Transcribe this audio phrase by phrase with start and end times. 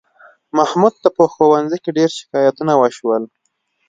[0.57, 3.23] محمود ته په ښوونځي کې ډېر شکایتونه وشول